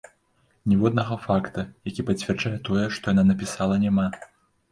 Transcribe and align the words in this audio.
Ніводнага 0.69 1.17
факта, 1.25 1.65
які 1.91 2.05
пацвярджае 2.09 2.53
тое, 2.69 2.85
што 2.95 3.05
яна 3.13 3.27
напісала, 3.33 3.75
няма. 3.87 4.07